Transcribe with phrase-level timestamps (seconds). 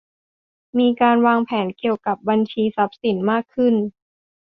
[0.79, 3.73] มีการวางแผนเกี่ยวกับบัญชีทรัพย์สินมากขึ้น